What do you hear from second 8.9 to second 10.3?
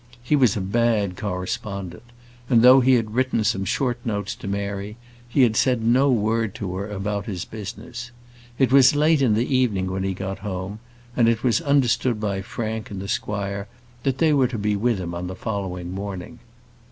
late in the evening when he